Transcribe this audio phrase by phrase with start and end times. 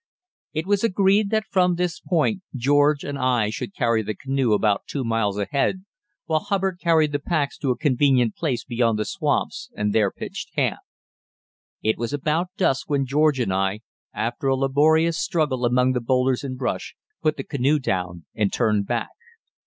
[0.51, 4.87] It was agreed that from this point George and I should carry the canoe about
[4.87, 5.85] two miles ahead,
[6.25, 10.55] while Hubbard carried the packs to a convenient place beyond the swamps and there pitched
[10.55, 10.79] camp.
[11.83, 16.43] It was about dusk when George and I, after a laborious struggle among the boulders
[16.43, 19.11] and brush, put the canoe down and turned back.